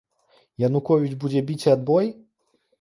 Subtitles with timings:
[0.63, 2.13] Януковіч будзе біць адбой?